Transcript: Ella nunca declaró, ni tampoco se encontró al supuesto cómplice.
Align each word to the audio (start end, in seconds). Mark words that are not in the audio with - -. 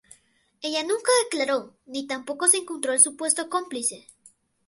Ella 0.63 0.81
nunca 0.81 1.11
declaró, 1.25 1.75
ni 1.85 2.07
tampoco 2.07 2.47
se 2.47 2.57
encontró 2.57 2.91
al 2.91 2.99
supuesto 2.99 3.47
cómplice. 3.51 4.07